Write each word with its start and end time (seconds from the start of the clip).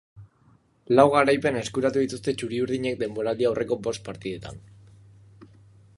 Lau 0.99 1.05
garaipen 1.15 1.59
eskuratu 1.59 2.03
dituzte 2.05 2.35
txuriurdinek 2.41 2.99
denboraldi-aurreko 3.05 3.81
bost 3.89 4.05
partidetan. 4.11 4.59